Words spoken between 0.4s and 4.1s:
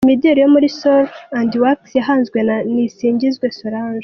yo muri Sol&Wax-Yahanzwe na Nisingizwe Solange.